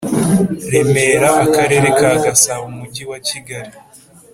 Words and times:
Remera 0.71 1.29
Akarere 1.45 1.87
ka 1.99 2.09
Gasabo 2.23 2.63
Umujyi 2.71 3.03
wa 3.11 3.19
Kigali 3.27 3.73